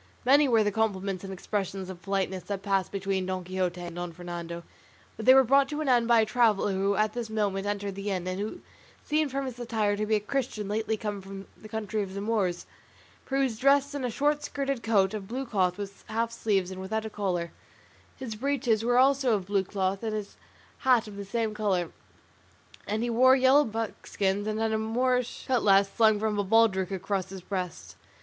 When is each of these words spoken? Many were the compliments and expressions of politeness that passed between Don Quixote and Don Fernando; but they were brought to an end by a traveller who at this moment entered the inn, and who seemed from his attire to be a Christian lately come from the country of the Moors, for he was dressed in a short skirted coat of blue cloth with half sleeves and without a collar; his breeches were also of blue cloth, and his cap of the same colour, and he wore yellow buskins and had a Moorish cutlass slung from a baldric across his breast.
Many 0.25 0.47
were 0.49 0.63
the 0.63 0.71
compliments 0.71 1.23
and 1.23 1.31
expressions 1.31 1.87
of 1.87 2.01
politeness 2.01 2.41
that 2.45 2.63
passed 2.63 2.91
between 2.91 3.27
Don 3.27 3.43
Quixote 3.43 3.81
and 3.81 3.95
Don 3.97 4.11
Fernando; 4.11 4.63
but 5.15 5.27
they 5.27 5.35
were 5.35 5.43
brought 5.43 5.69
to 5.69 5.79
an 5.79 5.87
end 5.87 6.07
by 6.07 6.21
a 6.21 6.25
traveller 6.25 6.71
who 6.73 6.95
at 6.95 7.13
this 7.13 7.29
moment 7.29 7.67
entered 7.67 7.93
the 7.93 8.09
inn, 8.09 8.25
and 8.25 8.39
who 8.39 8.61
seemed 9.05 9.29
from 9.29 9.45
his 9.45 9.59
attire 9.59 9.95
to 9.95 10.07
be 10.07 10.15
a 10.15 10.19
Christian 10.19 10.67
lately 10.67 10.97
come 10.97 11.21
from 11.21 11.45
the 11.55 11.69
country 11.69 12.01
of 12.01 12.15
the 12.15 12.19
Moors, 12.21 12.65
for 13.25 13.35
he 13.37 13.43
was 13.43 13.59
dressed 13.59 13.93
in 13.93 14.03
a 14.03 14.09
short 14.09 14.43
skirted 14.43 14.81
coat 14.81 15.13
of 15.13 15.27
blue 15.27 15.45
cloth 15.45 15.77
with 15.77 16.03
half 16.07 16.31
sleeves 16.31 16.71
and 16.71 16.81
without 16.81 17.05
a 17.05 17.09
collar; 17.11 17.51
his 18.17 18.33
breeches 18.33 18.83
were 18.83 18.97
also 18.97 19.35
of 19.35 19.45
blue 19.45 19.63
cloth, 19.63 20.01
and 20.01 20.15
his 20.15 20.35
cap 20.81 21.05
of 21.05 21.15
the 21.15 21.23
same 21.23 21.53
colour, 21.53 21.91
and 22.87 23.03
he 23.03 23.09
wore 23.11 23.35
yellow 23.35 23.63
buskins 23.65 24.47
and 24.47 24.57
had 24.59 24.71
a 24.71 24.79
Moorish 24.79 25.45
cutlass 25.45 25.89
slung 25.91 26.19
from 26.19 26.39
a 26.39 26.43
baldric 26.43 26.89
across 26.89 27.29
his 27.29 27.41
breast. 27.41 27.95